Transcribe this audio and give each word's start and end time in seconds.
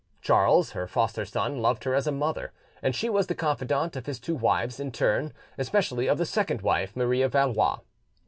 Charles, 0.19 0.71
her 0.71 0.87
foster 0.87 1.25
son, 1.25 1.61
loved 1.61 1.83
her 1.83 1.93
as 1.93 2.07
a 2.07 2.11
mother, 2.11 2.53
and 2.81 2.95
she 2.95 3.07
was 3.07 3.27
the 3.27 3.35
confidante 3.35 3.95
of 3.99 4.07
his 4.07 4.17
two 4.19 4.33
wives 4.33 4.79
in 4.79 4.91
turn, 4.91 5.31
especially 5.59 6.07
of 6.07 6.17
the 6.17 6.25
second 6.25 6.61
wife, 6.63 6.95
Marie 6.95 7.21
of 7.21 7.33
Valois. 7.33 7.81